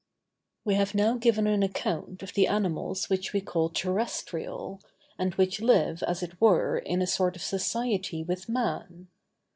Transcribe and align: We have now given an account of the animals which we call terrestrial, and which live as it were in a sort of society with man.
We 0.65 0.73
have 0.73 0.95
now 0.95 1.13
given 1.17 1.45
an 1.45 1.61
account 1.61 2.23
of 2.23 2.33
the 2.33 2.47
animals 2.47 3.07
which 3.07 3.33
we 3.33 3.41
call 3.41 3.69
terrestrial, 3.69 4.81
and 5.19 5.35
which 5.35 5.61
live 5.61 6.01
as 6.01 6.23
it 6.23 6.41
were 6.41 6.79
in 6.79 7.03
a 7.03 7.05
sort 7.05 7.35
of 7.35 7.43
society 7.43 8.23
with 8.23 8.49
man. 8.49 9.09